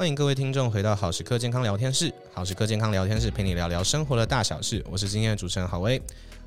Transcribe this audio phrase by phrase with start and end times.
[0.00, 2.10] 欢迎各位听众回到好时刻健康聊天室。
[2.32, 6.00] 好时刻健康聊天室陪你聊聊生活的大小事，我是今天的主持人郝威。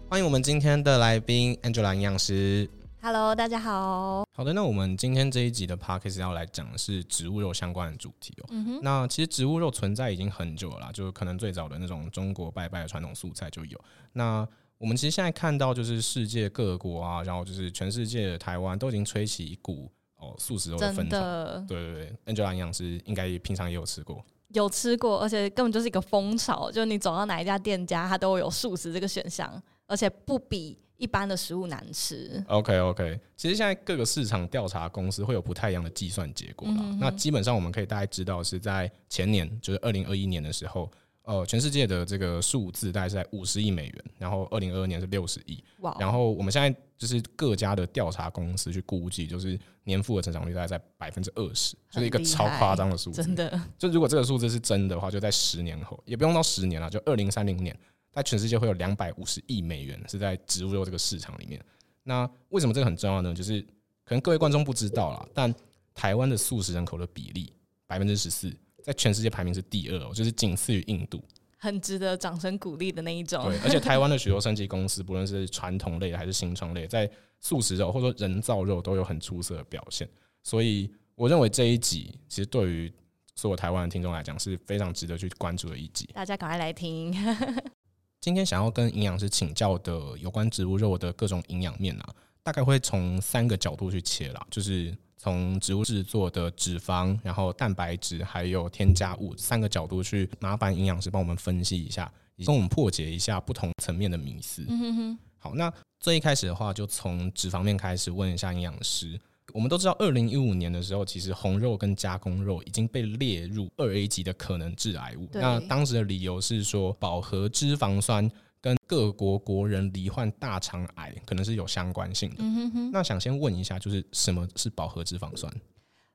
[0.10, 2.68] 欢迎我们今天的来宾 Angela 营养师。
[3.00, 4.26] Hello，大家好。
[4.32, 8.50] 好的，那我们今天这一集的 Podcast 要来讲的是植物肉相关的主题哦。
[8.82, 13.80] 那其实植物肉存在已经很久了啦，就可能最早的那种中国拜拜的传统素菜就有。
[14.14, 14.48] 那
[14.80, 19.92] 我们其实现在看到，就是世界各国啊，然后就是全世界的台湾都已经吹起一股。
[20.24, 21.20] 哦，素食肉的分潮，
[21.68, 32.44] 对对对，Angela 营养师应该平常也有吃过，有吃过，而且根本就是一个风潮，就是你走到哪一家店家，它都有素食这个选项，而且不比一般的食物难吃。
[32.48, 40.90] OK OK，其实现在各个市场调查公司会有不太一样的计算结果啦，那基本上我们可以大概知道是在前年，就是二零二一年的时候。
[41.24, 45.96] 呃，全世界的这个数字大概是在五十亿美元，然后二零二二年是六十亿，哇！
[45.98, 53.62] 然后我们现在就是各家的调查公司去估计，就是年复合成长率大概在百分之二十，就是一个超夸张的数字，真的。
[53.80, 57.74] 就如果这个数字是真的话，就在十年后，也不用到十年了，就二零三零年，
[58.12, 61.64] 在全世界会有两百五十亿美元是在植物肉这个市场里面。
[62.04, 63.34] 那为什么这个很重要呢？
[63.34, 63.62] 就是
[64.04, 65.56] 可能各位观众不知道啦，但
[65.94, 67.54] 台湾的素食人口的比例
[67.88, 68.54] 百分之十四。
[68.84, 71.24] 在全世界排名是第二，哦就是仅次于印度，
[71.58, 73.46] 很值得掌声鼓励的那一种。
[73.46, 80.08] 对，而且台湾的许多升级公司，不论是传统类还是新创类，在素食肉或者说人造肉都有很出色的表现。
[80.44, 82.94] 所以，我认为这一集其实对于
[83.36, 86.10] 所有台湾的听众来讲是非常值得去关注的一集。
[86.14, 87.16] 大家赶快来听。
[88.20, 92.10] 今天想要跟营养师请教的有关植物肉的各种营养面啊，
[92.44, 94.94] 大概会从三个角度去切啦，就是。
[95.24, 104.66] 从植物制作的脂肪，然后蛋白质，还有添加物三个角度去麻烦营养师帮我们分析一下，以及我们破解一下不同层面的迷思。
[104.68, 105.18] 嗯哼哼。
[105.38, 109.18] 好，那最一开始的话，就从脂肪面开始问一下营养师。
[109.54, 115.30] 我们都知道，二零一五年的时候，其实红肉跟加工肉已经被列入二 A 级的可能致癌物。
[115.32, 118.30] 那当时的理由是说，饱和脂肪酸。
[118.64, 122.38] 跟各国国人罹患大肠癌可能是有相关性的。
[122.40, 122.92] 嗯哼哼。
[122.94, 125.54] 那想先问一下，就是什么是饱和脂肪酸？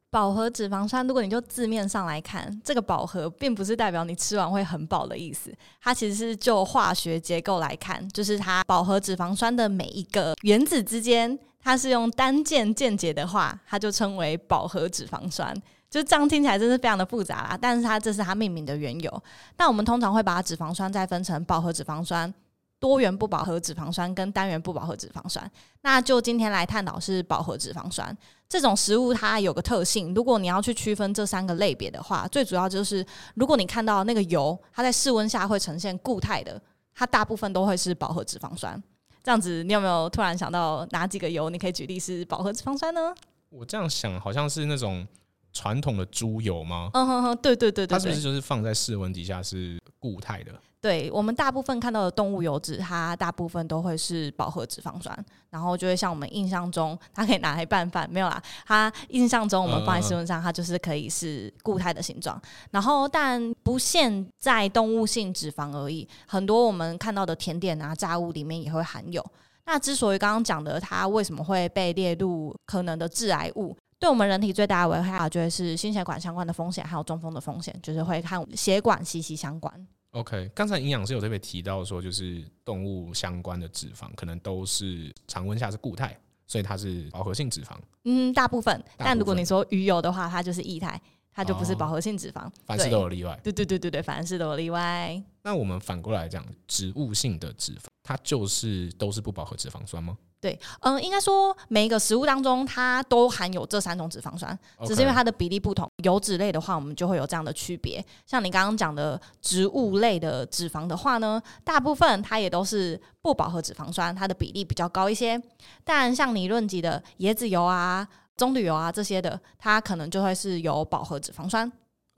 [0.09, 5.55] 饱和脂肪酸，如果你就字面上来看，这个饱和并不是代表你吃完会很饱的意思。
[5.83, 15.55] 它其实是就化学结构来看，就是它饱和脂肪酸的每一个原子之间，它是用单键键结的话，它就称为饱和脂肪酸。
[15.91, 19.23] 就这样听起来真是非常的复杂啦，但是它这是它命名的缘由。
[19.57, 22.33] 那我们通常会把脂肪酸再分成饱和脂肪酸。
[22.81, 25.51] 多元不饱和脂肪酸跟单元不饱和脂肪酸，
[25.81, 28.17] 那就今天来探讨是饱和脂肪酸
[28.49, 36.63] 这种食物，它有个特性，如果你要去区分这三个类别的话，最主要就是如果你看到那个油，它在室温下会呈现固态的，
[36.95, 38.81] 它大部分都会是饱和脂肪酸。
[39.25, 41.51] 这样子，你有没有突然想到哪几个油？
[41.51, 43.13] 你可以举例是饱和脂肪酸呢？
[43.49, 45.05] 我这样想，好像是那种
[45.53, 46.91] 传统的猪油吗？
[46.95, 50.53] 嗯哼哼，对对对对，对，它是不是就是放在室温底下是固态的？
[50.81, 58.41] 对，我们大部分看到的动物油脂，它大部分都会是饱和脂肪酸，然后就会像我们印象中，它可以拿来拌饭，没有啦。
[58.65, 62.41] 它印象中我们放在室温上，它就是可以是固态的形状。
[62.71, 69.25] 然后，但不限在动物性脂肪而已，很多我们看到的甜点啊、炸物里面也会含有。
[69.67, 79.87] 那之所以刚刚讲的它为什么会被列入可能的致癌物，对我们人体最大的危害，就会是心血管相关的风险，还有中风的风险，就是会和血管息息相关。
[80.13, 86.17] OK，刚才营养师有特别提到说，就是动物相关的脂肪可能都是常温下是固态，
[86.47, 87.77] 所以它是饱和性脂肪。
[88.05, 88.73] 嗯，大部分。
[88.75, 89.07] 大部分。
[89.07, 91.01] 但如果你说鱼油的话，它就是液态，
[91.33, 92.47] 它就不是饱和性脂肪。
[92.47, 93.39] 哦，凡事都有例外。
[93.43, 95.21] 对对对对对，凡事都有例外。
[95.43, 100.17] 那我们反过来讲，植物性的脂肪，它就是都是不饱和脂肪酸吗？
[100.41, 104.57] 对，嗯，应该说每一个食物当中，它都含有这三种脂肪酸.
[104.87, 105.91] 只是因为它的比例不同。
[106.05, 108.05] 油脂类的话，我们就会有这样的区别。
[108.25, 115.41] 像你刚刚讲的植物类的脂肪的话呢，大部分它也都是不饱和脂肪酸，它的比例比较高一些。
[115.83, 118.07] 但像你论及的椰子油啊、
[118.37, 121.71] 棕榈油啊这些的，它可能就会是有饱和脂肪酸。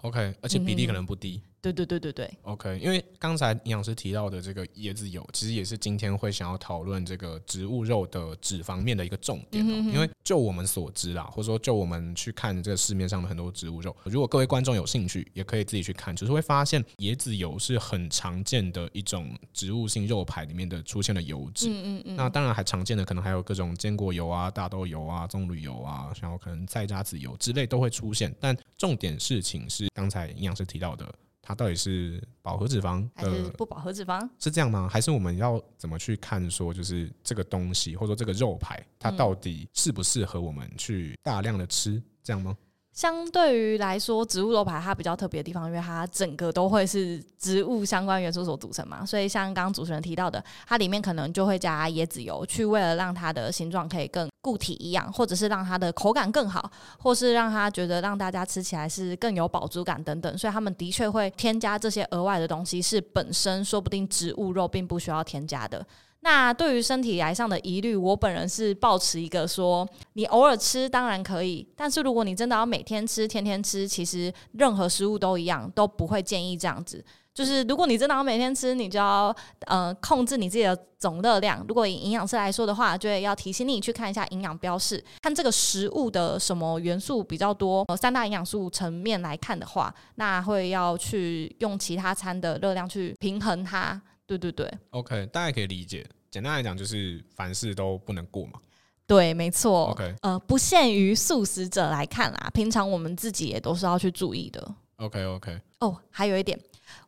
[0.02, 1.40] OK，而且比例可能不低。
[1.42, 9.68] 嗯对对对对对，OK，因为刚才营养师提到的这个椰子油，其实也是今天会想要讨论这个植物肉的脂肪面的一个重点哦。
[9.68, 21.68] 嗯、哼哼因为就我们所知啦，或者说就我们去看这个市面上的很多植物肉，如果各位观众有兴趣，也可以自己去看，就是会发现椰子油是很常见的一种植物性肉排里面的出现的油脂。
[21.68, 22.16] 嗯嗯嗯。
[22.16, 28.34] 那当然还常见的可能还有各种坚果油啊、大豆油啊、棕榈油啊，然后可能菜渣子油之类都会出现。
[28.40, 31.06] 但重点事情是刚才营养师提到的。
[31.42, 34.28] 它到底是饱和脂肪还是不饱和脂肪？
[34.38, 34.88] 是这样吗？
[34.90, 42.02] 还是我们要怎么去看说，就是这个东西或者说这个肉排，它到底适不适合我们去大量的吃？
[42.22, 42.56] 这样吗？
[43.00, 65.86] 相对于来说，植物肉排它比较特别的地方，因为它整个都会是植物相关元素所组成嘛，所以像刚刚主持人提到的，它里面可能就会加椰子油，去为了让它的形状可以更固体一样，或者是让它的口感更好，或是让它觉得让大家吃起来是更有饱足感等等，所以他们的确会添加这些额外的东西，是本身说不定植物肉并不需要添加的。
[66.22, 77.02] 那对于身体来上的疑虑，我本人是抱持一个说，你偶尔吃当然可以，但是如果你真的要每天吃、天天吃，其实任何食物都一样，都不会建议这样子。
[77.32, 81.64] 就是如果你真的要每天吃，你就要呃控制你自己的总热量。
[81.66, 87.84] 如果以营养师来说的话，就会要提醒你去看一下营养标示，看这个食物的什么元素比较多。
[87.88, 93.98] 呃，三大营养素层面来看的话，那会要去用其他餐的热量去平衡它。
[94.30, 96.08] 对对对，OK，大家可以理解。
[96.30, 98.60] 简单来讲，就是凡事都不能过嘛。
[99.04, 99.86] 对，没错。
[99.86, 104.72] OK，呃，不限于素食者来看啦，平常我们自己也都是要去注意的。
[104.98, 105.60] OK，OK。
[105.80, 106.56] 哦，还有一点，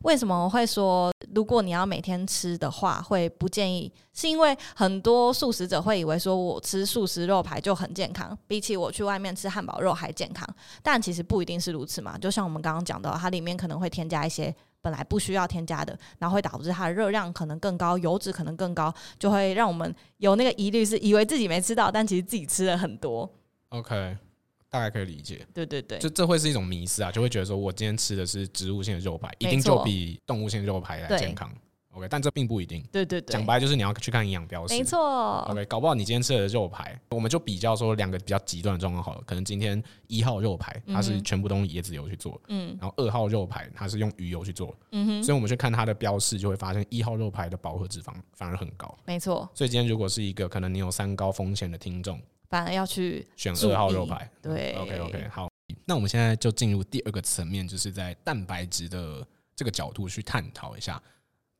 [0.01, 3.89] 为什么我会说，如果你要每天吃的话，会不建议？
[4.13, 10.45] 是因为很多素食者会以为说我吃素食肉排就很健康，比起我去外面吃汉堡肉还健康。
[10.81, 12.17] 但其实不一定是如此嘛。
[12.17, 14.53] 就像我们刚刚讲到，它里面可能会添加一些。
[14.83, 23.27] 本来不需要添加的，然后会导致它的热量可能更高，油脂可能更高，就会让我们有那个疑虑，是以为自己没吃到，但其实自己吃了很多。
[23.69, 24.17] OK，
[24.69, 25.47] 大概可以理解。
[25.53, 31.49] 对对对，就这会是一种迷思啊，就会觉得说我今天吃的是植物性的肉排，一定就比动物性肉排来健康。
[31.93, 32.83] OK，但这并不一定。
[32.91, 34.75] 对对对，讲白就是你要去看营养标识。
[34.75, 35.39] 没错。
[35.49, 39.21] OK，搞不好你今天吃的肉排，我们就比较说两个比较极端的状况好了。
[39.25, 45.23] 可能今天一号肉排它是全部都用椰子油去做，嗯，然后二号肉排它是用鱼油去做，嗯哼。
[45.23, 48.97] 所以我们去看它的标示，就会发现一号肉排的饱和脂肪反而很高。
[49.05, 49.47] 没错。
[49.53, 52.19] 所以今天如果是一个可能你有三高风险的听众，
[52.49, 54.29] 反而要去选二号肉排。
[54.41, 54.73] 对。
[54.73, 55.47] OK OK，好。
[55.85, 59.25] 那我们现在就进入第二个层面，就是在蛋白质的
[59.55, 61.01] 这个角度去探讨一下。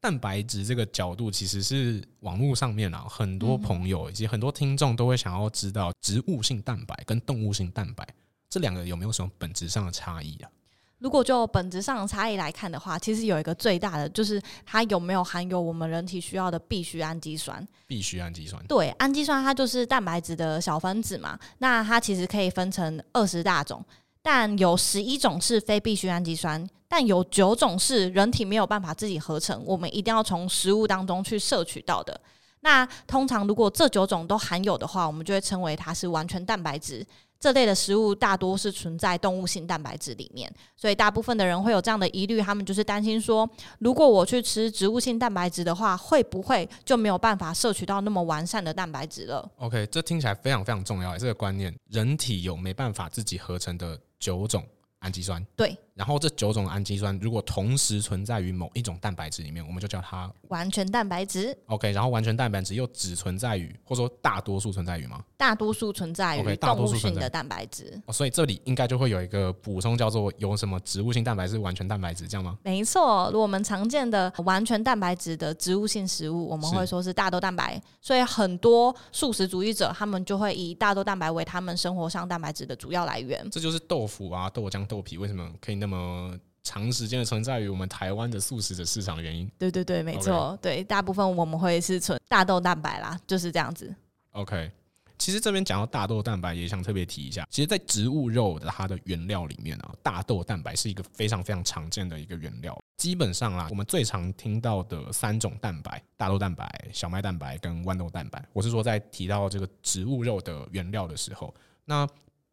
[0.03, 8.05] 蛋白质这个角度，其实是网络上面啊，很多朋友以及很多听众都会想要知道，植物性蛋白跟动物性蛋白
[8.49, 10.51] 这两个有没有什么本质上的差异啊？
[10.99, 17.65] 如果就本质上的差异来看的话，其实有一个最大的就是它有没有含有我们人体需要的必需氨基酸。
[17.87, 18.61] 必需氨基酸。
[18.67, 23.81] 对，氨基酸它就是蛋白质的小分子嘛，那它其实可以分成二十大种。
[24.21, 26.65] 但有十一种是非必需氨基酸，
[26.95, 32.21] 但有九种是人体没有办法自己合成，我们一定要从食物当中去摄取到的。
[32.59, 37.03] 那通常如果这九种都含有的话，我们就会称为它是完全蛋白质。
[37.39, 43.49] 这类的食物大多是存在动物性蛋白质里面，所以大部分的人会有这样的疑虑，他们就是担心说，
[43.79, 54.63] 如果我去吃植物性蛋白质的话，会不会就没有办法摄取到那么完善的蛋白质了？OK，这听起来非常非常重要，这个观念，人体有没办法自己合成的九种
[54.99, 55.75] 氨基酸，对。
[55.95, 61.55] 然后这九种氨基酸如果同时存在于某一种蛋白质里面，我们就叫它完全蛋白质。
[61.67, 65.23] OK，然后完全蛋白质又只存在于，或者说大多数存在于吗？
[65.37, 68.01] 大多数存在于动物性的蛋白质。
[68.05, 72.57] 哦，所以这里应该就会有一个补充，叫做有什么植物性蛋白质、完全蛋白质，这样吗？
[72.63, 77.79] 没错，如果我们常见的完全蛋白质的植物性食物，我们会说是大豆蛋白。
[78.01, 83.47] 所以很多素食主义者他们就会以大豆蛋白为他们生活上蛋白质的主要来源。
[83.51, 93.93] 这就是豆腐啊、豆浆、豆皮为什么可以那么长时间的存在于我们台湾的素食者市场的原因，对对对，没错.对，大部分我们会是存大豆蛋白啦，就是这样子。
[94.31, 94.71] OK，
[95.17, 102.81] 其实这边讲到大豆蛋白，也想特别提一下，其实，在植物肉的它的原料里面啊，大豆蛋白是一个非常非常常见的一个原料。
[102.95, 108.41] 基本上啦，我们最常听到的三种蛋白：大豆蛋白、小麦蛋白跟豌豆蛋白。
[108.53, 112.07] 我是说，在提到这个植物肉的原料的时候，那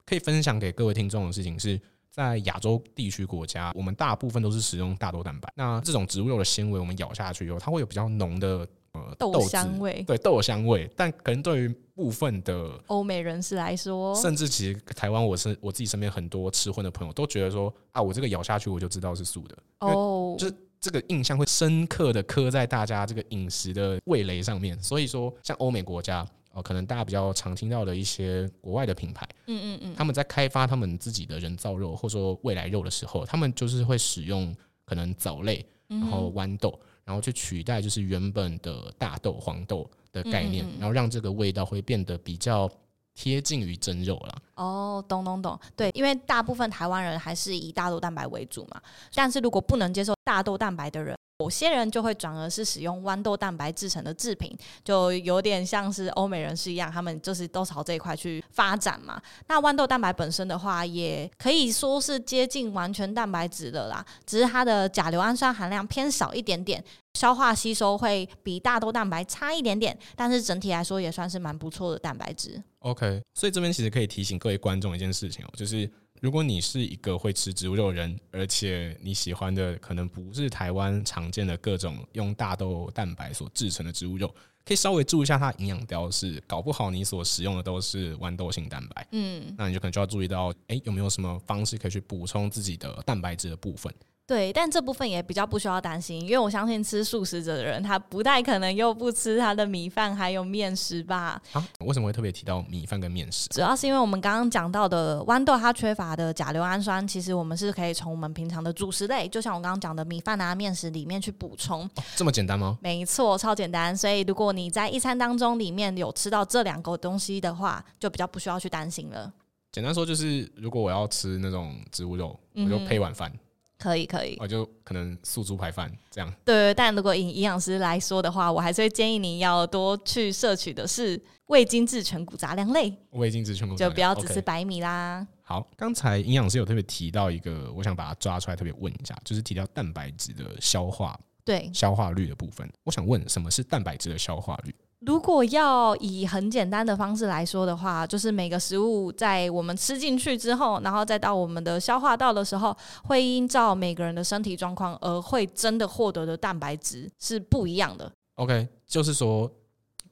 [0.05, 1.81] 可以分享给各位听众的事情是。
[2.11, 5.51] 在亚洲地区国家，我们大部分都是使用大豆蛋白。
[5.55, 10.91] 那这种植物肉的纤维，我们咬下去以后，它会有比较浓的呃豆香味，对豆香味。
[10.97, 24.77] 但可能对于部分的欧美人士来说，甚至其实台湾，我是我自己身边很多吃荤的朋友都觉得说啊，我这个咬下去我就知道是素的哦，就是这个印象会深刻的刻在大家这个饮食的味蕾上面。
[24.83, 26.27] 所以说，像欧美国家。
[26.53, 34.55] 哦，可能大家比较常听到的一些国外的品牌，嗯嗯嗯，他们在开发他们自己的人造肉或者说未来肉的时候，他们就是会使用
[34.85, 42.69] 可能藻类，然后豌豆，然后去取代就是原本的大豆、黄豆的概念，然后让这个味道会变得比较
[43.15, 44.43] 贴近于真肉了。
[44.57, 48.83] 哦，懂懂懂，对，因为大部分台湾人还是以大豆蛋白为主嘛，
[49.15, 51.17] 但是如果不能接受大豆蛋白的人。
[51.41, 54.55] 有些人就会转而是使用豌豆蛋白制成的制品，
[54.85, 59.21] 就有点像是欧美人士一样，他们就是都朝这一块去发展嘛。
[59.49, 72.63] 那豌豆蛋白本身的话，也可以说是接近完全蛋白质的啦，只是它的甲硫氨酸含量偏少一点点，消化吸收会比大豆蛋白差一点点，但是整体来说也算是蛮不错的蛋白质。
[72.81, 84.29] OK，所以这边其实可以提醒各位观众一件事情哦，就是如果你是一个会吃植物肉的人，而且你喜欢的可能不是台湾常见的各种用大豆蛋白所制成的植物肉，
[84.65, 93.93] 可以稍微注意一下它营养标示，搞不好你所使用的都是豌豆性蛋白，嗯，那你就可能就要注意到，哎、欸，有没有什么方式可以去补充自己的蛋白质的部分。
[94.31, 101.43] 对，但这部分也比较不需要担心，因为我相信吃素食者的人，他不太可能又不吃他的米饭还有面食吧？
[101.51, 103.49] 啊，为什么会特别提到米饭跟面食？
[103.49, 111.83] 主要是因为我们刚刚讲到的豌豆，它缺乏的甲硫氨酸，其实我们是可以从我们平常的主食类，就像我刚刚讲的米饭啊、面食里面去补充。
[111.97, 112.79] 哦，这么简单吗？
[112.81, 113.97] 没错，超简单。
[113.97, 119.33] 所以如果你在一餐当中里面有吃到这两个东西的话，就比较不需要去担心了。
[119.73, 123.29] 简单说就是，如果我要吃那种植物肉，我就配碗饭。
[123.29, 123.39] 嗯
[123.81, 126.31] 可以可以，我就可能素猪排饭这样。
[126.45, 132.95] 对，但如果以营养师来说的话，我还是会建议你要多去摄取的是未精制全谷杂粮类。
[133.13, 135.23] 未精制全谷就不要只吃白米啦。
[135.23, 135.37] Okay.
[135.43, 142.71] 好，刚才营养师有特别提到一个，我想把它抓出来特别问一下，就是提到蛋白质的消化，对，消化率的部分。
[142.85, 144.75] 我想问，什么是蛋白质的消化率？
[145.01, 158.13] 如果要以很简单的方式来说的话，就是每个食物在我们吃进去之后，然后再到我们的消化道的时候，会依照每个人的身体状况而会真的获得的蛋白质是不一样的。
[158.37, 159.51] OK，就是说。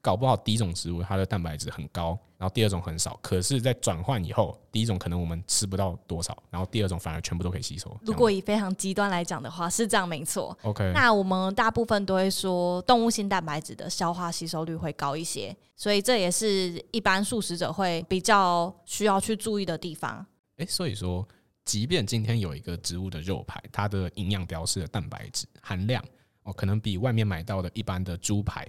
[0.08, 3.18] 搞不好第一种食物它的蛋白质很高，然后第二种很少。
[3.20, 7.94] 可是，在转换以后，第一种可能我们吃不到多少，然后第二种反而全部都可以吸收。
[8.00, 10.56] 如果以非常极端来讲的话，是这样没错。
[10.62, 20.24] OK，那我们大部分都会说动物性蛋白质的消化吸收率会高一些，所以这也是一般素食者会比较需要去注意的地方。
[20.56, 21.28] 诶、欸，所以说，
[21.66, 26.02] 即便今天有一个植物的肉排，它的营养标示的蛋白质含量
[26.44, 28.66] 哦，可能比外面买到的一般的猪排。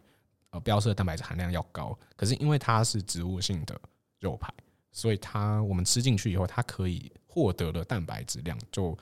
[0.51, 3.79] 呃，标示的蛋白质含量要高，可是因为它是植物性的
[4.19, 4.51] 肉排，
[4.91, 8.97] 所以它我们吃进去以后，它可以获得的蛋白质量就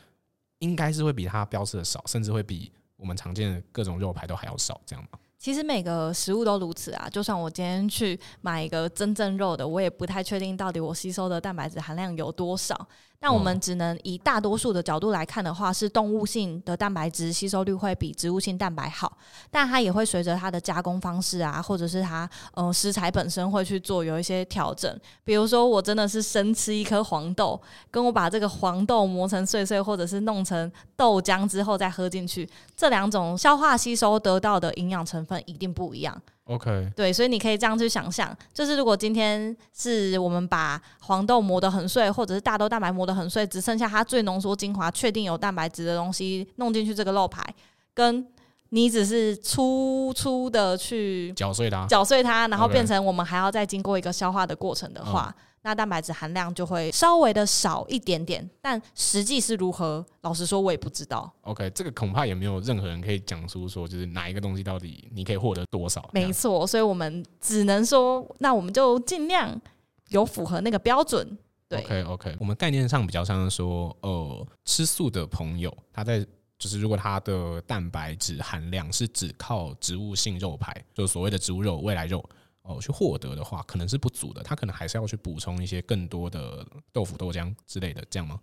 [0.59, 5.19] 应该是会比它标示的少，甚至会比我们常见的各种肉排都还要少，这样吗？
[5.37, 12.75] 其实每个食物都如此啊，就算我今天去买一个真正肉的，我也不太确定到底我吸收的蛋白质含量有多少。
[13.19, 19.17] 但我们只能以大多数的角度来看的话，是动物性的蛋白质吸收率会比植物性蛋白好，
[19.49, 24.99] 但它也会随着它的加工方式啊，或者是它嗯、呃、食材本身会去做有一些调整。
[25.23, 27.59] 比如说，我真的是生吃一颗黄豆，
[27.89, 36.21] 跟我把这个黄豆磨成碎碎，或者是弄成豆浆之后再喝进去，这两种消化吸收得到的营养成分一定不一样。
[36.47, 47.43] OK，对，所以你可以这样去想象，就是如果今天是我们把黄豆磨得很碎，或者是大豆蛋白磨得很碎，只剩下它最浓缩精华、确定有蛋白质的东西弄进去这个肉排，
[47.93, 48.25] 跟
[48.69, 55.35] 你只是粗粗的去搅碎它，搅碎它，然后变成我们还要再经过一个消化的过程的话。
[55.63, 61.29] 那蛋白质含量就会稍微的少一点点，但实际是如何，老实说，我也不知道。
[61.41, 66.09] OK，这个恐怕也没有任何人可以讲出说，就是哪一个东西到底你可以获得多少。
[66.13, 69.59] 没错，所以我们只能说，那我们就尽量
[70.09, 71.37] 有符合那个标准。
[71.67, 76.25] 对，OK，OK，我们概念上比较像是说，呃，吃素的朋友，他在
[76.57, 82.23] 就是如果他的蛋白质含量是只靠植物性肉排，就是所谓的植物肉、未来肉。
[82.67, 88.39] 哦，去获得的话可能是不足的，他可能还是要去补充一些更多的豆腐、豆浆之类的，这样吗？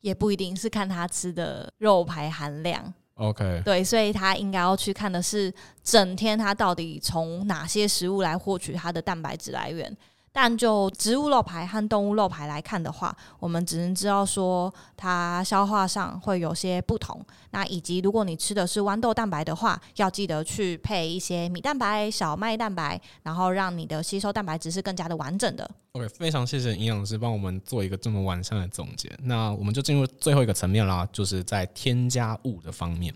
[0.00, 2.92] 也不一定是看他吃的肉排含量。
[3.14, 5.52] OK，对，所以他应该要去看的是
[5.82, 9.96] 整天他到底从哪些食物来获取他的蛋白质来源。
[10.38, 17.18] 但就植物肉排和动物肉排来看的话，我们只能知道说它消化上会有些不同。
[17.52, 25.66] 那以及如果你吃的是豌豆蛋白的话，要记得去配一些米蛋白、小麦蛋白，然后让你的吸收蛋白质是更加的完整的。
[25.92, 29.10] OK，非常谢谢营养师帮我们做一个这么完善的总结。
[29.22, 33.14] 那我们就进入最后一个层面啦，就是在添加物的方面。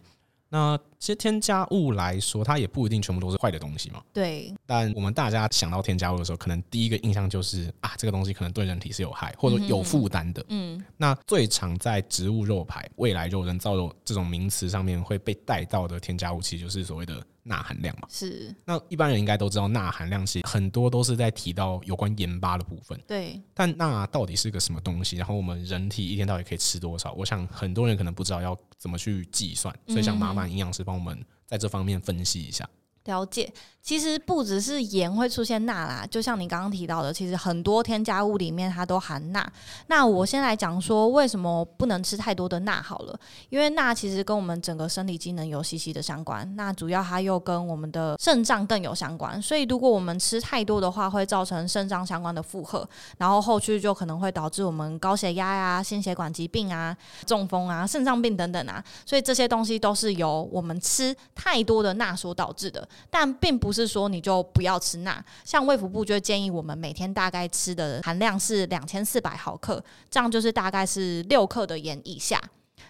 [0.52, 4.02] 那其实添加物来说，它也不一定全部都是坏的东西嘛。
[4.12, 4.52] 对。
[4.66, 10.45] 但我们大家想到添加物的时候，可能第一个印象就是啊，这个东西可能对人体是有害或者有负担的。
[10.49, 10.85] 嗯。
[10.97, 18.09] 那最常在植物肉排、未来肉、人造肉这种名词上面会被带到的添加物，其实就是所谓的钠含量嘛。
[18.11, 18.54] 是。
[18.64, 23.00] 那一般人应该都知道，钠含量其实很多都是在提到有关盐巴的部分。
[23.06, 23.40] 对。
[23.54, 25.16] 但钠到底是个什么东西？
[25.16, 27.12] 然后我们人体一天到底可以吃多少？
[27.12, 32.68] 我想很多人可能不知道要怎么去计算，所以想麻烦营养师帮我们在这方面分析一下。
[33.07, 33.50] 了解，
[33.83, 39.45] 其实不只是盐会出现钠啦，就像你刚刚提到的，其实很多添加物里面它都含钠。
[39.87, 46.47] 那我先来讲说为什么不能吃太多的钠好了，因为钠其实跟我们整个生理机能有息息的相关。
[46.57, 56.95] 那主要它又跟我们的肾脏更有相关，所以如果我们吃太多的话，会造成肾脏相关的负荷，然后后续就可能会导致我们高血压呀、心血管疾病啊、
[57.26, 58.85] 中风啊、肾脏病等等啊。
[59.07, 62.87] 所以这些东西都是由我们吃太多的钠所导致的。
[63.11, 72.40] 但并不是说你就不要吃钠，像卫福部就建议我们每天大概吃的含量是两千四百毫克，这样就是大概是六克的盐以下。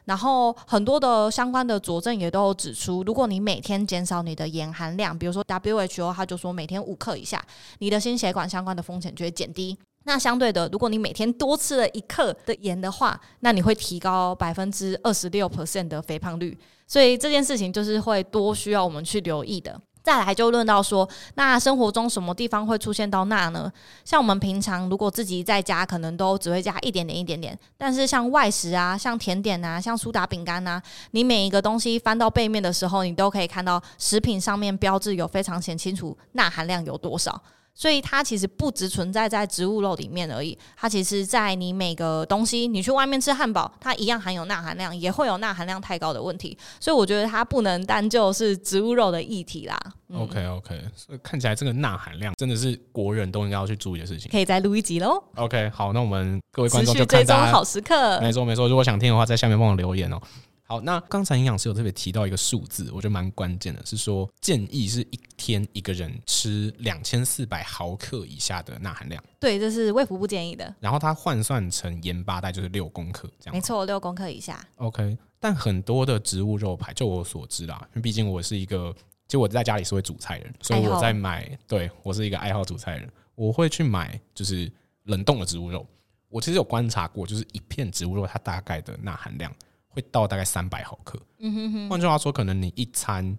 [0.05, 7.41] 然后很多的相关的佐证也都有指出，如果你每天减少你的盐含量，比如说 WHO 他就说每天五克以下，
[7.79, 9.77] 你的心血管相关的风险就会减低。
[10.05, 16.59] 那相对的，如果你每天多吃了一克的盐的话，那你会提高百分之二十六 percent 的肥胖率。
[16.87, 19.79] 所以这件事情就是会多需要我们去留意的。
[20.03, 23.71] 再来就论到说，那生活中什么地方会出现到钠呢？
[24.05, 27.59] 像我们平常如果自己在家，可能都只会加一点点、一点点。
[27.77, 37.41] 但是像外食啊、像甜点啊、像苏打饼干啊，你每一个东西翻到背面的时候，你都可以看到食品上面标志有非常显清楚钠含量有多少。
[37.81, 46.55] 所以它其实不只存在在植物肉里面而已，它其实，在你每个东西，你去外面吃汉堡，它一样含有钠含量，也会有钠含量太高的问题。
[46.79, 49.81] 所以我觉得它不能单就是植物肉的议题啦。
[50.11, 54.31] 嗯、OK OK，所以看起来这个钠含量真的是国人都应该要去注意的事情。
[54.31, 55.25] 可以再录一集喽。
[55.37, 58.21] OK，好，那我们各位观众就看追踪好时刻。
[58.21, 60.21] 没错没错，如果想听的话，在下面帮我留言哦。
[60.71, 69.21] 好，那刚才营养师有特别提到一个数字，我觉得蛮关键的，是说建议是一天一个人吃两千四百毫克以下的钠含量。
[69.41, 70.73] 对，这是卫福部建议的。
[70.79, 73.53] 然后它换算成盐巴袋就是六公克这样。
[73.53, 74.65] 没错，六公克以下。
[74.77, 78.95] OK，但很多的植物肉排，就我所知啦，因为毕竟我是一个，
[79.27, 84.71] 其实我在家里是会煮菜的人，所以我在买，对我是一个爱好煮菜的人，我会去买就是
[85.07, 85.85] 冷冻的植物肉。
[86.29, 89.53] 我其实有观察过，就是一片植物肉它大概的钠含量。
[89.91, 91.21] 会到大概三百毫克。
[91.39, 91.89] 嗯哼哼。
[91.91, 93.39] 换句话说，可能你一餐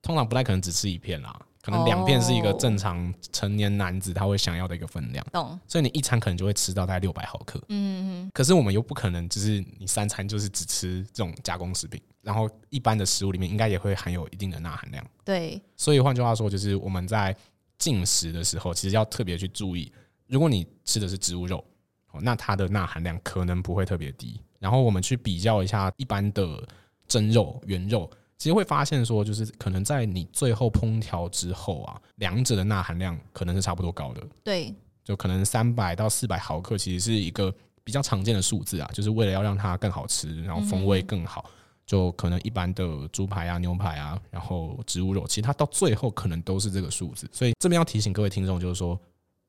[0.00, 5.26] 通常不太可能只吃一片啦，可能两片是一个正常成年男子他会想要的一个分量。
[5.32, 5.58] 懂。
[5.66, 7.62] 所以你一餐可能就会吃到大概六百毫克。
[7.68, 8.30] 嗯哼。
[8.32, 15.04] 可是我们又不可能，就是你三餐就是只吃这种加工食品，然后一般的食物里面应该也会含有一定的钠含量。
[15.24, 15.60] 对。
[15.76, 17.36] 所以换句话说，就是我们在
[17.78, 19.92] 进食的时候，其实要特别去注意，
[20.26, 21.64] 如果你吃的是植物肉，
[22.20, 24.40] 那它的钠含量可能不会特别低。
[24.58, 26.62] 然后我们去比较一下一般的
[27.06, 34.22] 蒸肉、原肉，其实会发现说，就是可能在你最后烹调之后啊，两者的钠含量可能是差不多高的。
[34.44, 41.48] 对，就可能三百到四百毫克，其实是一个比较常见的数字啊，就是为了要让它更好吃，然后风味更好，
[41.86, 47.28] 就可能一般的猪排啊、牛排啊，然后植物肉，其实它到最后可能都是这个数字。
[47.32, 49.00] 所以这边要提醒各位听众，就是说，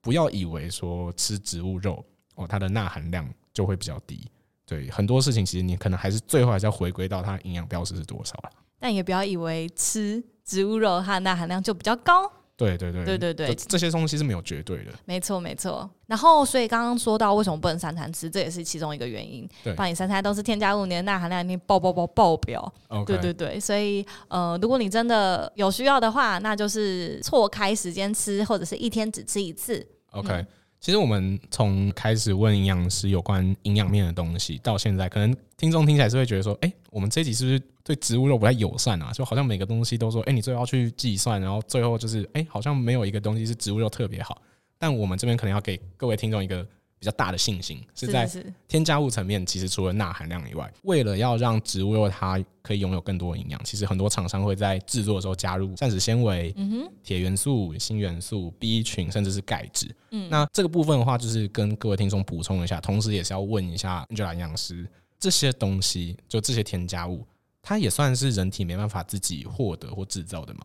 [0.01, 2.03] 不要以为说吃植物肉
[2.35, 4.25] 哦，它的钠含量就会比较低。
[4.69, 8.51] 对，很多事情其实你可能还是最后还是要回归到它营养标识是多少了。
[8.77, 12.31] 但也不要以为吃植物肉它的钠含量就比较高。
[12.55, 14.91] 对对对对对对，这些东西是没有绝对的。
[15.05, 15.89] 没错没错。
[16.05, 19.49] 然后所以刚刚说到为什么不能三餐吃，这也是其中一个原因。
[19.63, 22.71] 对，把你三餐都是添加物，你的钠含量一定爆爆爆爆表。
[23.07, 29.87] 对对对，所以呃，如果你真的有需要的话，那就是错开时间吃，或者是一天只吃一次。
[30.11, 30.31] OK。
[30.33, 30.47] 嗯
[30.79, 39.11] 其实我们从开始问营养师有关营养面的东西，到现在，可能听众听起来是会觉得说，哎，我们这一集是不是对植物肉不太友善啊？
[39.11, 44.41] 就好像每个东西都说，哎，你最后要去计算，然后最后就是，哎，好像没有一个东西是植物肉特别好。
[44.77, 46.65] 但我们这边可能要给各位听众一个。
[46.99, 48.29] 比较大的信心是在
[48.67, 56.53] 添加物层面，其实除了钠含量以外，为了要让植物肉它可以拥有更多的营养，其实很多厂商会在制作的时候加入膳食纤维、
[57.01, 59.89] 铁元素、锌元素、B 群，甚至是钙质。
[60.11, 64.85] 嗯，那这个部分的话，就是跟各位听众补充一下，同时也是要问一下 Angela 营养师，
[65.17, 67.25] 这些东西就这些添加物，
[67.61, 70.61] 它也算是人体没办法自己获得或制造的吗？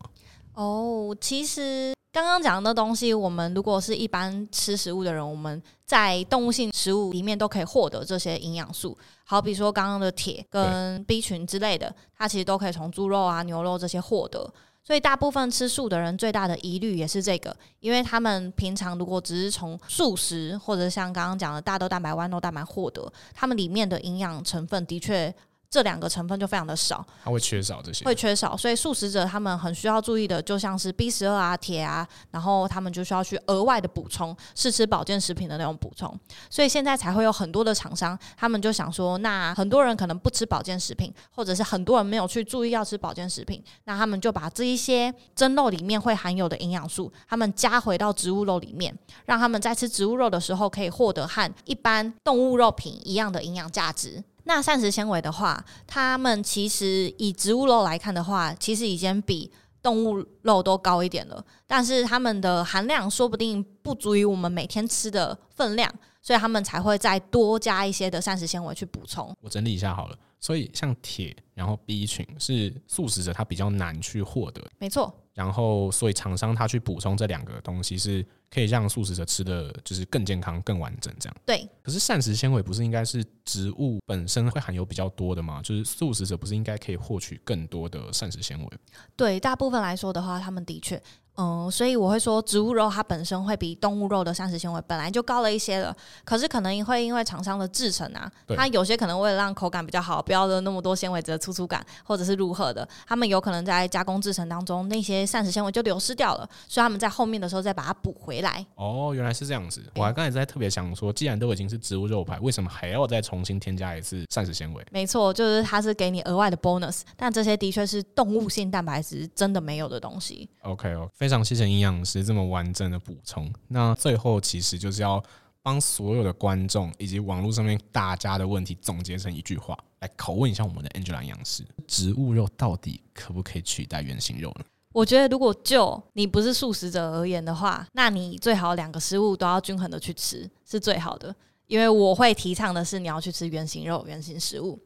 [0.54, 1.94] 哦，其实。
[2.14, 8.96] 刚刚讲的东西，我们如果是一般吃食物的人，我们在动物性食物里面都可以获得这些营养素。
[9.24, 14.48] 好比说刚刚的铁跟 B 群之类的，它其实都可以从猪肉啊、牛肉这些获得。
[14.84, 25.34] 所以大部分吃素的人最大的疑虑也是这个，因为他们平常如果只是从素食或者像刚刚讲的大豆蛋白、豌豆蛋白获得，他们里面的营养成分的确。
[25.74, 36.16] 这两个成分就非常的少，它会缺少这些，会缺少，所以素食者他们很需要注意的，就像是 B 十二啊、铁啊，然后他们就需要去额外的补充，试吃保健食品的那种补充，
[36.48, 54.22] 所以现在才会有很多的厂商，他们就想说，那很多人可能不吃保健食品，或者是很多人没有去注意要吃保健食品，那他们就把这一些蒸肉里面会含有的营养素，他们加回到植物肉里面，让他们在吃植物肉的时候可以获得和一般动物肉品一样的营养价值。
[54.44, 59.50] 那膳食纤维的话，它们其实以植物肉来看的话，其实已经比
[59.82, 61.44] 动物肉都高一点了。
[61.66, 69.34] 但是它们的含量说不定不足以我们每天吃的分量，所以他们才会再多加一些的膳食纤维去补充。
[69.40, 75.14] 我整理一下好了，所以像铁，然后 B 群是素食者他比较难去获得，没错。
[75.34, 78.24] 然后所以厂商他去补充这两个东西是。
[78.50, 81.36] 可以让素食者吃的就是更健康、更完整，这样。
[81.44, 81.68] 对。
[81.82, 85.60] 可是膳食纤维不是应该是植物本身会含有比较多的吗？
[85.60, 88.70] 就是素食者不是应该可以获取更多的膳食纤维？
[89.16, 91.02] 对，大部分来说的话，他们的确。
[91.36, 95.94] 嗯，所以我会说，植物肉它本身会比动物肉的膳食纤维本来就高了一些了。
[96.24, 108.64] 可是可能会因为厂商的制成啊，它有些可能为了让口感比较好，不要的那么多纤维质的粗粗感，或者是如何的，他们有可能在加工制成当中那些膳食纤维就流失掉了，所以他们在后面的时候再把它补回来。
[108.76, 109.82] 哦，原来是这样子。
[109.96, 114.84] 我还刚才在特别想说，既然都已经是植物肉排，为什么还要再重新添加一次膳食纤维？
[114.92, 120.48] 没错，就是它是给你额外的 bonus，但这些的确是动物性蛋白质真的没有的东西。
[120.62, 125.24] OK 哦，非常谢谢营养师这么完整的补充，那最后其实就是要
[125.62, 134.66] 帮所有的观众以及网络上面大家的问题总结成一句话，来拷问一下我们的 Angela 营养师：植物肉到底可不可以取代原型肉呢？
[134.92, 141.34] 我觉得，如果就你不是素食者而言的话，那你最好两个食物都要均衡的去吃是最好的，
[141.68, 144.78] 因为我会提倡的是你要去吃原型肉、原型食物。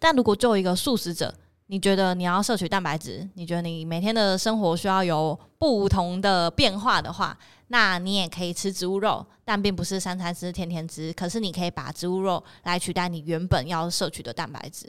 [0.00, 1.32] 但如果就一个素食者，
[1.74, 11.12] 你觉得你要摄取蛋白质，你觉得你每天的生活需要有不同的变化的话，那你也可以吃植物肉，但并不是三餐吃、天天吃。
[11.14, 14.88] 可是你可以把植物肉来取代你原本要摄取的蛋白质。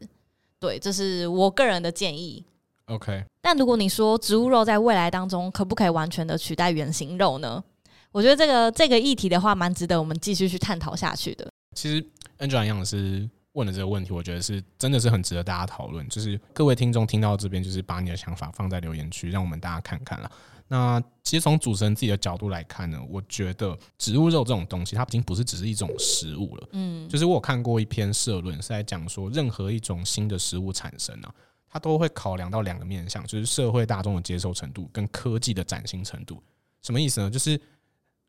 [0.59, 2.45] 对，这是我个人的建议。
[2.85, 3.25] OK。
[3.41, 7.63] 但如果你说植物肉在未来当中可不可以完全的取代原型肉呢？
[8.11, 11.51] 我觉得这个这个议题的话，蛮值得我们继续去探讨下去的。
[11.75, 12.05] 其实
[12.37, 13.27] ，Angela 营养师。
[13.55, 16.07] 问的这个问题，我觉得是真的是很值得大家讨论。
[16.07, 20.31] 就是各位听众听到这边，就是把你的想法放在留言区，让我们大家看看了。
[20.67, 26.67] 那其实从主持人自己的角度来看呢，我觉得植物肉这种东西，它已经不是只是一种食物了。
[26.71, 31.33] 嗯，就是我有看过一篇社论，是在讲说，任何一种新的食物产生啊，
[31.69, 36.41] 它都会考量到两个面向，就是社会大众的接受程度跟科技的崭新程度。
[36.81, 37.29] 什么意思呢？
[37.29, 37.59] 就是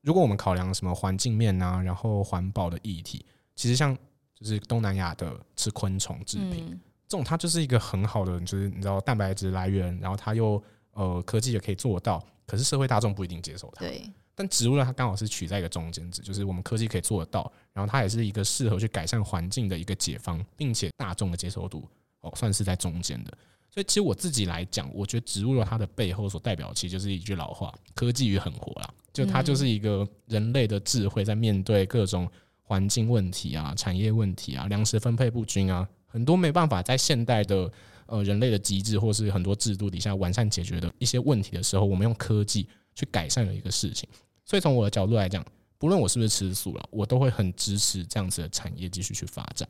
[0.02, 3.24] 如果我们考量什么环境面啊，然后环保的议题，
[3.56, 3.96] 其实像。
[4.38, 13.80] 就是东南亚的吃昆虫制品，嗯、这种它就是一个很好的，就是你知道蛋白质来源，然后它又呃科技也可以做到，可是社会大众不一定接受它。
[13.80, 21.88] 对，但植物呢，它刚好是取在一个中间值，就是我们科技可以做得到，然后它也是一个适合去改善环境的一个解方，并且大众的接受度
[22.20, 23.32] 哦算是在中间的。
[23.70, 28.92] 所以其实我自己来讲，我觉得植物肉它的背后所代表，其实就是一句老话：科技与狠活啦。
[29.14, 32.30] 就它就是一个人类的智慧在面对各种。
[32.68, 37.70] 环境问题啊，产业问题啊，粮食分配不均啊，很多没办法在现代的
[38.06, 44.08] 呃人类的机制或是很多制度底下完善解决的一些问题的时候，我们用科技去改善的一个事情。
[44.44, 45.46] 所以从我的角度来讲，
[45.78, 49.68] 不论我是不是吃素了，我都会很支持这样子的产业继续去发展。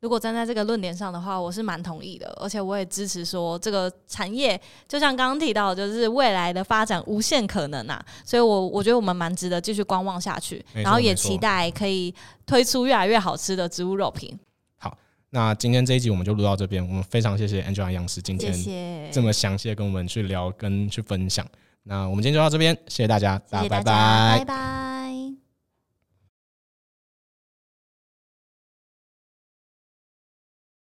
[0.00, 8.04] 如果站在这个论点上的话，我是蛮同意的，而且我也支持说这个产业，就像刚刚提到，就是未来的发展无限可能啊。
[8.22, 14.38] 所以我我觉得我们蛮值得继续观望下去，然后也期待可以推出越来越好吃的植物肉品。
[14.76, 14.94] 好，
[15.30, 21.46] 那今天这一集我们就录到这边，我们非常谢谢 Angela 营养师今天这么详细的跟我们去聊跟去分享。
[21.84, 24.93] 那我们今天就到这边，谢谢大家，大家拜拜，拜拜。